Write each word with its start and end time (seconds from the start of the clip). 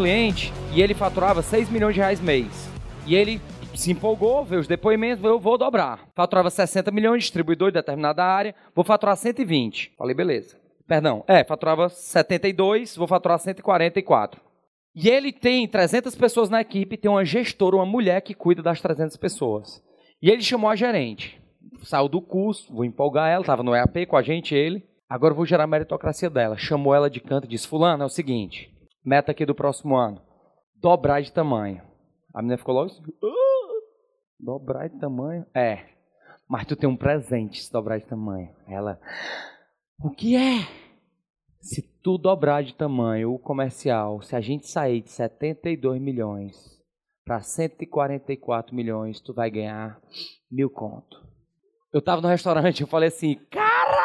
cliente 0.00 0.50
e 0.74 0.80
ele 0.80 0.94
faturava 0.94 1.42
6 1.42 1.68
milhões 1.68 1.94
de 1.94 2.00
reais 2.00 2.22
mês. 2.22 2.70
E 3.06 3.14
ele 3.14 3.38
se 3.74 3.92
empolgou, 3.92 4.42
veio 4.46 4.62
os 4.62 4.66
depoimentos, 4.66 5.22
eu 5.22 5.38
vou 5.38 5.58
dobrar. 5.58 6.08
Faturava 6.14 6.48
60 6.48 6.90
milhões, 6.90 7.24
distribuidor 7.24 7.68
de 7.68 7.74
determinada 7.74 8.24
área, 8.24 8.54
vou 8.74 8.82
faturar 8.82 9.14
120. 9.14 9.92
Falei, 9.98 10.14
beleza. 10.14 10.56
Perdão, 10.88 11.22
é, 11.28 11.44
faturava 11.44 11.90
72, 11.90 12.96
vou 12.96 13.06
faturar 13.06 13.38
144. 13.38 14.40
E 14.94 15.10
ele 15.10 15.32
tem 15.32 15.68
300 15.68 16.14
pessoas 16.14 16.48
na 16.48 16.62
equipe, 16.62 16.96
tem 16.96 17.10
uma 17.10 17.24
gestora, 17.24 17.76
uma 17.76 17.84
mulher 17.84 18.22
que 18.22 18.32
cuida 18.32 18.62
das 18.62 18.80
300 18.80 19.18
pessoas. 19.18 19.82
E 20.22 20.30
ele 20.30 20.40
chamou 20.40 20.70
a 20.70 20.76
gerente. 20.76 21.38
Saiu 21.82 22.08
do 22.08 22.22
curso, 22.22 22.72
vou 22.72 22.86
empolgar 22.86 23.28
ela, 23.28 23.42
estava 23.42 23.62
no 23.62 23.74
EAP 23.76 24.06
com 24.06 24.16
a 24.16 24.22
gente, 24.22 24.54
ele. 24.54 24.82
Agora 25.06 25.34
vou 25.34 25.44
gerar 25.44 25.64
a 25.64 25.66
meritocracia 25.66 26.30
dela. 26.30 26.56
Chamou 26.56 26.94
ela 26.94 27.10
de 27.10 27.20
canto 27.20 27.44
e 27.44 27.48
disse: 27.48 27.68
Fulano, 27.68 28.02
é 28.02 28.06
o 28.06 28.10
seguinte, 28.10 28.70
meta 29.04 29.32
aqui 29.32 29.44
do 29.44 29.54
próximo 29.54 29.96
ano: 29.96 30.20
dobrar 30.76 31.20
de 31.22 31.32
tamanho. 31.32 31.82
A 32.34 32.40
menina 32.40 32.58
ficou 32.58 32.74
logo 32.74 32.86
assim: 32.86 33.02
ah, 33.22 33.80
dobrar 34.38 34.88
de 34.88 34.98
tamanho? 34.98 35.46
É, 35.54 35.86
mas 36.48 36.66
tu 36.66 36.76
tem 36.76 36.88
um 36.88 36.96
presente 36.96 37.62
se 37.62 37.72
dobrar 37.72 37.98
de 37.98 38.06
tamanho. 38.06 38.54
Ela: 38.66 39.00
O 40.02 40.10
que 40.10 40.36
é? 40.36 40.66
Se 41.60 41.82
tu 42.02 42.16
dobrar 42.16 42.62
de 42.62 42.74
tamanho 42.74 43.34
o 43.34 43.38
comercial, 43.38 44.22
se 44.22 44.34
a 44.34 44.40
gente 44.40 44.66
sair 44.66 45.02
de 45.02 45.10
72 45.10 46.00
milhões 46.00 46.56
para 47.24 47.42
144 47.42 48.74
milhões, 48.74 49.20
tu 49.20 49.34
vai 49.34 49.50
ganhar 49.50 50.00
mil 50.50 50.70
conto. 50.70 51.22
Eu 51.92 52.00
tava 52.00 52.22
no 52.22 52.28
restaurante, 52.28 52.80
eu 52.80 52.86
falei 52.86 53.08
assim, 53.08 53.34
caralho, 53.50 53.98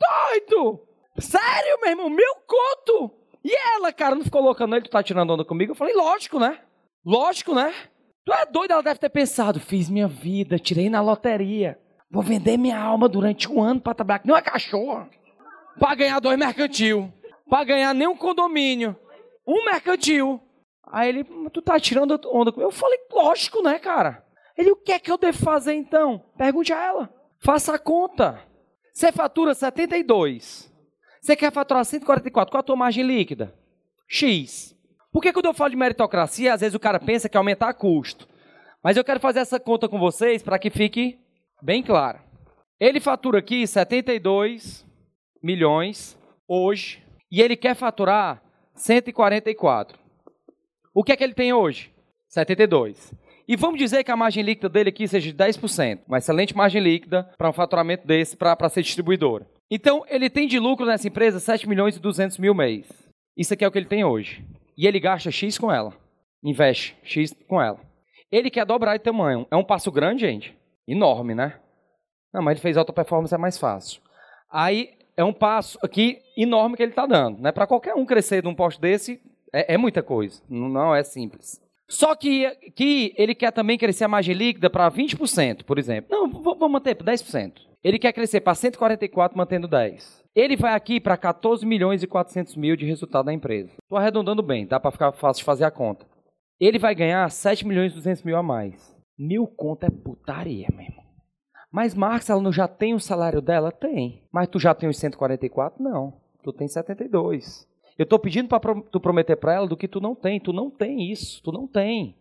doido! 0.00 0.88
Sério, 1.18 1.80
meu 1.80 1.90
irmão, 1.90 2.08
mil 2.08 2.34
conto! 2.46 3.19
E 3.44 3.54
ela, 3.74 3.92
cara, 3.92 4.14
não 4.14 4.24
ficou 4.24 4.42
louca 4.42 4.66
não, 4.66 4.76
ele 4.76 4.84
tu 4.84 4.90
tá 4.90 5.02
tirando 5.02 5.30
onda 5.30 5.44
comigo? 5.44 5.72
Eu 5.72 5.76
falei, 5.76 5.94
lógico, 5.94 6.38
né? 6.38 6.58
Lógico, 7.04 7.54
né? 7.54 7.72
Tu 8.24 8.32
é 8.32 8.44
doido, 8.46 8.72
ela 8.72 8.82
deve 8.82 9.00
ter 9.00 9.08
pensado, 9.08 9.58
fiz 9.58 9.88
minha 9.88 10.06
vida, 10.06 10.58
tirei 10.58 10.90
na 10.90 11.00
loteria. 11.00 11.78
Vou 12.10 12.22
vender 12.22 12.56
minha 12.56 12.78
alma 12.78 13.08
durante 13.08 13.50
um 13.50 13.62
ano 13.62 13.80
para 13.80 13.94
trabalhar 13.94 14.18
que 14.18 14.26
nem 14.26 14.34
uma 14.34 14.42
cachorra 14.42 15.08
para 15.78 15.94
ganhar 15.94 16.20
dois 16.20 16.38
mercantil, 16.38 17.10
para 17.48 17.64
ganhar 17.64 17.94
nem 17.94 18.06
um 18.06 18.16
condomínio, 18.16 18.94
um 19.46 19.64
mercantil. 19.64 20.40
Aí 20.86 21.08
ele, 21.08 21.24
tu 21.52 21.62
tá 21.62 21.80
tirando 21.80 22.20
onda 22.26 22.52
comigo? 22.52 22.70
Eu 22.70 22.70
falei, 22.70 22.98
lógico, 23.10 23.62
né, 23.62 23.78
cara? 23.78 24.24
Ele, 24.58 24.72
o 24.72 24.76
que 24.76 24.92
é 24.92 24.98
que 24.98 25.10
eu 25.10 25.16
devo 25.16 25.38
fazer 25.38 25.72
então? 25.72 26.22
Pergunte 26.36 26.72
a 26.72 26.84
ela. 26.84 27.14
Faça 27.38 27.74
a 27.74 27.78
conta. 27.78 28.42
Você 28.92 29.10
fatura 29.10 29.54
72. 29.54 30.69
Você 31.20 31.36
quer 31.36 31.52
faturar 31.52 31.84
144. 31.84 32.50
Qual 32.50 32.60
a 32.60 32.64
tua 32.64 32.76
margem 32.76 33.04
líquida? 33.04 33.54
X. 34.08 34.74
Por 35.12 35.22
que 35.22 35.32
quando 35.32 35.46
eu 35.46 35.54
falo 35.54 35.70
de 35.70 35.76
meritocracia, 35.76 36.54
às 36.54 36.60
vezes 36.60 36.74
o 36.74 36.80
cara 36.80 36.98
pensa 36.98 37.28
que 37.28 37.36
é 37.36 37.38
aumentar 37.38 37.74
custo? 37.74 38.28
Mas 38.82 38.96
eu 38.96 39.04
quero 39.04 39.20
fazer 39.20 39.40
essa 39.40 39.60
conta 39.60 39.88
com 39.88 39.98
vocês 39.98 40.42
para 40.42 40.58
que 40.58 40.70
fique 40.70 41.18
bem 41.62 41.82
claro. 41.82 42.18
Ele 42.78 43.00
fatura 43.00 43.40
aqui 43.40 43.66
72 43.66 44.86
milhões 45.42 46.16
hoje 46.48 47.02
e 47.30 47.42
ele 47.42 47.56
quer 47.56 47.74
faturar 47.74 48.42
144. 48.74 49.98
O 50.94 51.04
que 51.04 51.12
é 51.12 51.16
que 51.16 51.22
ele 51.22 51.34
tem 51.34 51.52
hoje? 51.52 51.92
72. 52.28 53.12
E 53.46 53.56
vamos 53.56 53.78
dizer 53.78 54.04
que 54.04 54.10
a 54.10 54.16
margem 54.16 54.42
líquida 54.42 54.68
dele 54.68 54.88
aqui 54.88 55.06
seja 55.06 55.30
de 55.30 55.36
10%. 55.36 56.00
Uma 56.06 56.18
excelente 56.18 56.56
margem 56.56 56.80
líquida 56.80 57.24
para 57.36 57.50
um 57.50 57.52
faturamento 57.52 58.06
desse, 58.06 58.36
para 58.36 58.68
ser 58.68 58.82
distribuidora. 58.82 59.46
Então, 59.70 60.04
ele 60.08 60.28
tem 60.28 60.48
de 60.48 60.58
lucro 60.58 60.84
nessa 60.84 61.06
empresa 61.06 61.38
7 61.38 61.68
milhões 61.68 61.96
e 61.96 62.00
200 62.00 62.38
mil 62.38 62.54
mês. 62.54 62.90
Isso 63.36 63.54
aqui 63.54 63.64
é 63.64 63.68
o 63.68 63.70
que 63.70 63.78
ele 63.78 63.86
tem 63.86 64.04
hoje. 64.04 64.44
E 64.76 64.86
ele 64.86 64.98
gasta 64.98 65.30
X 65.30 65.56
com 65.56 65.70
ela. 65.70 65.94
Investe 66.42 66.96
X 67.04 67.32
com 67.46 67.62
ela. 67.62 67.78
Ele 68.32 68.50
quer 68.50 68.66
dobrar 68.66 68.96
de 68.96 69.04
tamanho. 69.04 69.46
É 69.50 69.56
um 69.56 69.64
passo 69.64 69.92
grande, 69.92 70.22
gente? 70.22 70.56
Enorme, 70.88 71.34
né? 71.34 71.60
Não, 72.32 72.42
mas 72.42 72.52
ele 72.52 72.62
fez 72.62 72.76
alta 72.76 72.92
performance, 72.92 73.34
é 73.34 73.38
mais 73.38 73.58
fácil. 73.58 74.00
Aí 74.50 74.90
é 75.16 75.24
um 75.24 75.32
passo 75.32 75.78
aqui 75.82 76.20
enorme 76.36 76.76
que 76.76 76.82
ele 76.82 76.92
está 76.92 77.06
dando. 77.06 77.40
Né? 77.40 77.52
Para 77.52 77.66
qualquer 77.66 77.94
um 77.94 78.06
crescer 78.06 78.42
de 78.42 78.48
um 78.48 78.54
poste 78.54 78.80
desse, 78.80 79.20
é, 79.52 79.74
é, 79.74 79.76
muita 79.76 80.02
coisa. 80.02 80.42
Não 80.48 80.94
é 80.94 81.02
simples. 81.02 81.60
Só 81.88 82.14
que, 82.14 82.48
que 82.74 83.12
ele 83.16 83.34
quer 83.34 83.50
também 83.52 83.76
crescer 83.76 84.04
a 84.04 84.08
margem 84.08 84.34
líquida 84.34 84.70
para 84.70 84.90
20%, 84.90 85.64
por 85.64 85.78
exemplo. 85.78 86.10
Não, 86.10 86.30
vamos 86.30 86.70
manter 86.70 86.94
para 86.94 87.12
10%. 87.12 87.69
Ele 87.82 87.98
quer 87.98 88.12
crescer 88.12 88.40
para 88.40 88.54
144, 88.54 89.36
mantendo 89.36 89.68
10%. 89.68 90.20
Ele 90.34 90.56
vai 90.56 90.74
aqui 90.74 91.00
para 91.00 91.16
14 91.16 91.66
milhões 91.66 92.02
e 92.02 92.06
400 92.06 92.54
mil 92.54 92.76
de 92.76 92.84
resultado 92.84 93.26
da 93.26 93.32
empresa. 93.32 93.72
Estou 93.82 93.98
arredondando 93.98 94.42
bem, 94.42 94.66
dá 94.66 94.78
para 94.78 94.90
ficar 94.90 95.12
fácil 95.12 95.40
de 95.40 95.44
fazer 95.44 95.64
a 95.64 95.70
conta. 95.70 96.06
Ele 96.60 96.78
vai 96.78 96.94
ganhar 96.94 97.28
7 97.30 97.66
milhões 97.66 97.92
e 97.92 97.94
200 97.96 98.22
mil 98.22 98.36
a 98.36 98.42
mais. 98.42 98.96
Mil 99.18 99.46
conto 99.46 99.84
é 99.84 99.90
putaria, 99.90 100.68
meu 100.70 100.84
irmão. 100.84 101.04
Mas 101.72 101.94
Marx, 101.94 102.28
ela 102.28 102.42
não 102.42 102.52
já 102.52 102.68
tem 102.68 102.94
o 102.94 103.00
salário 103.00 103.40
dela? 103.40 103.72
Tem. 103.72 104.22
Mas 104.32 104.48
tu 104.48 104.58
já 104.58 104.74
tem 104.74 104.88
os 104.88 104.98
144? 104.98 105.82
Não. 105.82 106.20
Tu 106.42 106.52
tem 106.52 106.68
72. 106.68 107.66
Eu 107.96 108.04
estou 108.04 108.18
pedindo 108.18 108.48
para 108.48 108.60
tu 108.90 109.00
prometer 109.00 109.36
para 109.36 109.54
ela 109.54 109.68
do 109.68 109.76
que 109.76 109.88
tu 109.88 110.00
não 110.00 110.14
tem. 110.14 110.40
Tu 110.40 110.52
não 110.52 110.70
tem 110.70 111.10
isso. 111.10 111.42
Tu 111.42 111.52
não 111.52 111.66
tem. 111.66 112.16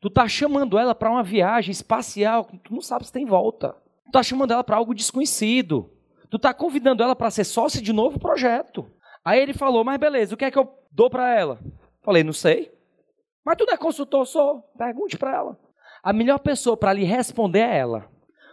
Tu 0.00 0.08
tá 0.10 0.28
chamando 0.28 0.78
ela 0.78 0.94
para 0.94 1.10
uma 1.10 1.22
viagem 1.22 1.72
espacial 1.72 2.44
que 2.44 2.58
tu 2.58 2.72
não 2.72 2.80
sabe 2.80 3.06
se 3.06 3.12
tem 3.12 3.24
volta. 3.24 3.74
Tu 4.06 4.12
tá 4.12 4.22
chamando 4.22 4.52
ela 4.52 4.64
para 4.64 4.76
algo 4.76 4.94
desconhecido. 4.94 5.90
Tu 6.30 6.38
tá 6.38 6.52
convidando 6.52 7.02
ela 7.02 7.16
para 7.16 7.30
ser 7.30 7.44
sócia 7.44 7.80
de 7.80 7.92
novo 7.92 8.18
projeto. 8.18 8.90
Aí 9.24 9.40
ele 9.40 9.54
falou: 9.54 9.84
"Mas 9.84 9.98
beleza, 9.98 10.34
o 10.34 10.38
que 10.38 10.44
é 10.44 10.50
que 10.50 10.58
eu 10.58 10.68
dou 10.90 11.08
para 11.10 11.34
ela?" 11.34 11.58
Falei: 12.02 12.22
"Não 12.22 12.32
sei." 12.32 12.72
Mas 13.44 13.56
tu 13.56 13.66
não 13.66 13.74
é 13.74 13.76
consultor, 13.76 14.26
sou. 14.26 14.62
Pergunte 14.76 15.18
para 15.18 15.34
ela. 15.34 15.58
A 16.02 16.12
melhor 16.12 16.38
pessoa 16.38 16.76
para 16.76 16.92
lhe 16.92 17.04
responder 17.04 17.60
é 17.60 17.78
ela. 17.78 18.08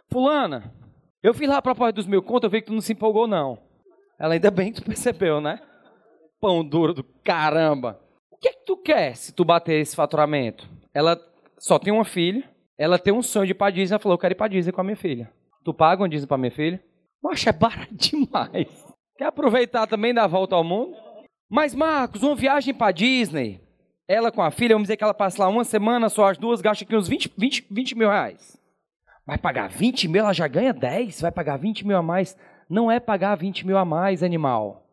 Fulana, 0.09 0.73
eu 1.23 1.33
fiz 1.33 1.47
lá 1.47 1.57
a 1.57 1.61
proposta 1.61 1.93
dos 1.93 2.05
mil 2.05 2.21
contos, 2.21 2.43
eu 2.43 2.49
vi 2.49 2.61
que 2.61 2.67
tu 2.67 2.73
não 2.73 2.81
se 2.81 2.93
empolgou, 2.93 3.27
não. 3.27 3.57
Ela 4.19 4.33
ainda 4.33 4.51
bem 4.51 4.71
que 4.71 4.81
tu 4.81 4.85
percebeu, 4.85 5.39
né? 5.39 5.59
Pão 6.39 6.63
duro 6.63 6.93
do 6.93 7.03
caramba. 7.23 7.99
O 8.29 8.37
que 8.37 8.49
é 8.49 8.53
que 8.53 8.65
tu 8.65 8.75
quer 8.77 9.15
se 9.15 9.33
tu 9.33 9.45
bater 9.45 9.79
esse 9.79 9.95
faturamento? 9.95 10.67
Ela 10.93 11.19
só 11.57 11.79
tem 11.79 11.93
uma 11.93 12.03
filha, 12.03 12.43
ela 12.77 12.99
tem 12.99 13.13
um 13.13 13.21
sonho 13.21 13.45
de 13.45 13.51
ir 13.51 13.55
pra 13.55 13.69
Disney, 13.69 13.93
ela 13.93 13.99
falou, 13.99 14.15
eu 14.15 14.19
quero 14.19 14.33
ir 14.33 14.35
pra 14.35 14.47
Disney 14.47 14.71
com 14.71 14.81
a 14.81 14.83
minha 14.83 14.95
filha. 14.95 15.31
Tu 15.63 15.73
paga 15.73 16.01
uma 16.01 16.09
Disney 16.09 16.27
pra 16.27 16.37
minha 16.37 16.51
filha? 16.51 16.83
Poxa, 17.21 17.49
é 17.49 17.53
barato 17.53 17.93
demais. 17.95 18.67
Quer 19.17 19.25
aproveitar 19.25 19.87
também 19.87 20.13
da 20.13 20.25
volta 20.25 20.55
ao 20.55 20.63
mundo? 20.63 20.95
Mas, 21.49 21.75
Marcos, 21.75 22.23
uma 22.23 22.35
viagem 22.35 22.73
pra 22.73 22.91
Disney, 22.91 23.61
ela 24.07 24.31
com 24.31 24.41
a 24.41 24.51
filha, 24.51 24.75
vamos 24.75 24.85
dizer 24.85 24.97
que 24.97 25.03
ela 25.03 25.13
passa 25.13 25.43
lá 25.43 25.49
uma 25.49 25.63
semana, 25.63 26.09
só 26.09 26.29
as 26.29 26.37
duas, 26.37 26.61
gasta 26.61 26.83
aqui 26.83 26.95
uns 26.95 27.07
20, 27.07 27.33
20, 27.37 27.67
20 27.69 27.97
mil 27.97 28.09
reais. 28.09 28.59
Vai 29.25 29.37
pagar 29.37 29.69
20 29.69 30.07
mil, 30.07 30.21
ela 30.21 30.33
já 30.33 30.47
ganha 30.47 30.73
10, 30.73 31.21
vai 31.21 31.31
pagar 31.31 31.57
20 31.57 31.85
mil 31.85 31.97
a 31.97 32.01
mais. 32.01 32.35
Não 32.69 32.89
é 32.89 32.99
pagar 32.99 33.35
20 33.35 33.67
mil 33.67 33.77
a 33.77 33.85
mais, 33.85 34.23
animal. 34.23 34.87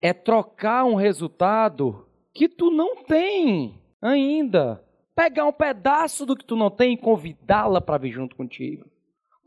É 0.00 0.12
trocar 0.12 0.84
um 0.84 0.94
resultado 0.94 2.06
que 2.32 2.48
tu 2.48 2.70
não 2.70 3.04
tem 3.04 3.82
ainda. 4.00 4.82
Pegar 5.14 5.44
um 5.44 5.52
pedaço 5.52 6.24
do 6.24 6.36
que 6.36 6.44
tu 6.44 6.56
não 6.56 6.70
tem 6.70 6.94
e 6.94 6.96
convidá-la 6.96 7.80
para 7.80 7.98
vir 7.98 8.12
junto 8.12 8.36
contigo. 8.36 8.86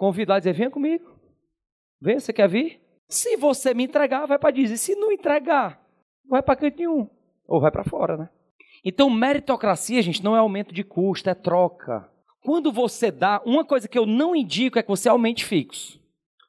Convidar 0.01 0.37
e 0.37 0.39
dizer, 0.39 0.53
venha 0.53 0.71
comigo. 0.71 1.05
Vem, 2.01 2.19
você 2.19 2.33
quer 2.33 2.49
vir? 2.49 2.81
Se 3.07 3.37
você 3.37 3.71
me 3.71 3.83
entregar, 3.83 4.25
vai 4.25 4.39
para 4.39 4.49
dizer. 4.49 4.77
Se 4.77 4.95
não 4.95 5.11
entregar, 5.11 5.79
vai 6.27 6.41
para 6.41 6.55
canto 6.55 6.79
nenhum. 6.79 7.07
Ou 7.47 7.61
vai 7.61 7.69
para 7.69 7.83
fora, 7.83 8.17
né? 8.17 8.27
Então, 8.83 9.11
meritocracia, 9.11 10.01
gente, 10.01 10.23
não 10.23 10.35
é 10.35 10.39
aumento 10.39 10.73
de 10.73 10.83
custo, 10.83 11.29
é 11.29 11.35
troca. 11.35 12.09
Quando 12.43 12.71
você 12.71 13.11
dá, 13.11 13.43
uma 13.45 13.63
coisa 13.63 13.87
que 13.87 13.95
eu 13.95 14.07
não 14.07 14.35
indico 14.35 14.79
é 14.79 14.81
que 14.81 14.89
você 14.89 15.07
aumente 15.07 15.45
fixo. 15.45 16.01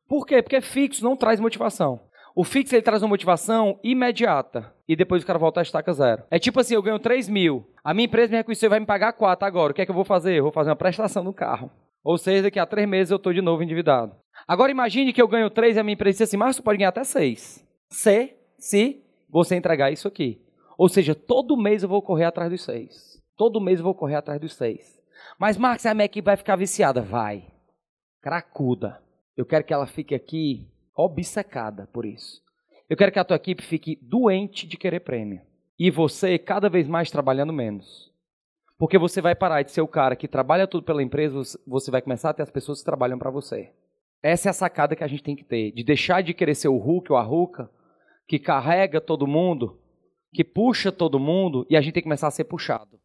Por 0.09 0.27
quê? 0.27 0.41
Porque 0.41 0.63
fixo 0.63 1.05
não 1.05 1.15
traz 1.15 1.39
motivação. 1.39 2.01
O 2.35 2.45
fixo 2.45 2.75
ele 2.75 2.81
traz 2.81 3.03
uma 3.03 3.11
motivação 3.11 3.79
imediata. 3.85 4.75
E 4.89 4.97
depois 4.97 5.23
o 5.23 5.27
cara 5.27 5.39
volta 5.39 5.61
a 5.61 5.63
estaca 5.63 5.93
zero. 5.93 6.25
É 6.31 6.39
tipo 6.39 6.59
assim, 6.59 6.73
eu 6.73 6.83
ganho 6.83 6.99
3 6.99 7.29
mil. 7.29 7.71
A 7.85 7.93
minha 7.93 8.07
empresa 8.07 8.31
me 8.31 8.39
reconheceu 8.39 8.69
e 8.69 8.71
vai 8.71 8.81
me 8.81 8.87
pagar 8.87 9.13
4 9.13 9.47
agora. 9.47 9.73
O 9.73 9.75
que 9.75 9.83
é 9.83 9.85
que 9.85 9.91
eu 9.91 9.95
vou 9.95 10.07
fazer? 10.07 10.39
Eu 10.39 10.45
vou 10.45 10.53
fazer 10.53 10.71
uma 10.71 10.77
prestação 10.77 11.23
no 11.23 11.35
carro. 11.35 11.71
Ou 12.05 12.19
seja, 12.19 12.43
daqui 12.43 12.59
a 12.59 12.67
3 12.67 12.89
meses 12.89 13.11
eu 13.11 13.17
estou 13.17 13.33
de 13.33 13.41
novo 13.41 13.63
endividado. 13.63 14.15
Agora 14.47 14.73
imagine 14.73 15.13
que 15.13 15.23
eu 15.23 15.29
ganho 15.29 15.51
3 15.51 15.77
e 15.77 15.81
a 15.81 15.83
minha 15.83 15.95
empresa 15.95 16.19
diz 16.19 16.29
assim, 16.29 16.37
mas 16.37 16.57
você 16.57 16.63
pode 16.63 16.79
ganhar 16.79 16.89
até 16.89 17.05
6. 17.05 17.67
Se, 17.89 18.35
se 18.59 19.03
você 19.29 19.57
entregar 19.57 19.91
isso 19.91 20.09
aqui. 20.09 20.41
Ou 20.77 20.89
seja, 20.89 21.15
todo 21.15 21.57
mês 21.57 21.83
eu 21.83 21.89
vou 21.89 22.03
correr 22.03 22.25
atrás 22.25 22.51
dos 22.51 22.65
6. 22.65 23.23
Todo 23.37 23.61
mês 23.61 23.79
eu 23.79 23.85
vou 23.85 23.95
correr 23.95 24.17
atrás 24.17 24.41
dos 24.41 24.55
6. 24.55 25.01
Mas, 25.39 25.57
Marcos, 25.57 25.87
a 25.87 25.95
minha 25.95 26.07
equipe 26.07 26.27
vai 26.27 26.37
ficar 26.37 26.57
viciada. 26.57 27.01
Vai. 27.01 27.47
Cracuda. 28.21 29.01
Eu 29.37 29.47
quero 29.47 29.65
que 29.65 29.73
ela 29.73 29.87
fique 29.87 30.15
aqui 30.15 30.69
obcecada 30.97 31.89
por 31.93 32.05
isso. 32.05 32.43
Eu 32.89 32.97
quero 32.97 33.11
que 33.11 33.19
a 33.19 33.25
tua 33.25 33.37
equipe 33.37 33.63
fique 33.63 33.99
doente 34.03 34.67
de 34.67 34.77
querer 34.77 35.01
prêmio. 35.01 35.41
E 35.79 35.91
você 35.91 36.39
cada 36.39 36.69
vez 36.69 36.87
mais 36.87 37.11
trabalhando 37.11 37.53
menos. 37.53 38.12
Porque 38.83 38.99
você 38.99 39.21
vai 39.21 39.33
parar 39.33 39.63
de 39.63 39.71
ser 39.71 39.81
o 39.81 39.87
cara 39.87 40.17
que 40.17 40.27
trabalha 40.27 40.67
tudo 40.67 40.83
pela 40.83 41.05
empresa, 41.05 41.41
você 41.65 41.89
vai 41.89 42.03
começar 42.03 42.31
a 42.31 42.35
ter 42.35 42.43
as 42.43 42.51
pessoas 42.51 42.81
que 42.81 42.85
trabalham 42.85 43.17
para 43.17 43.31
você. 43.31 43.71
Essa 44.21 44.49
é 44.49 44.51
a 44.51 44.53
sacada 44.53 44.97
que 44.97 45.05
a 45.05 45.07
gente 45.07 45.23
tem 45.23 45.37
que 45.37 45.45
ter, 45.45 45.71
de 45.71 45.85
deixar 45.85 46.21
de 46.21 46.35
querer 46.35 46.57
ser 46.57 46.67
o 46.67 46.77
Hulk 46.79 47.13
ou 47.13 47.17
a 47.17 47.23
Ruka, 47.23 47.71
que 48.27 48.41
carrega 48.41 49.01
todo 49.01 49.25
mundo, 49.25 49.79
que 50.35 50.43
puxa 50.43 50.91
todo 50.91 51.21
mundo 51.21 51.65
e 51.71 51.77
a 51.77 51.81
gente 51.81 51.95
tem 51.95 52.03
que 52.03 52.09
começar 52.09 52.27
a 52.27 52.33
ser 52.33 52.43
puxado. 52.43 52.99